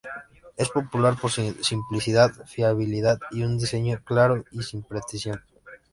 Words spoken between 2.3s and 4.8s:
fiabilidad y un diseño claro y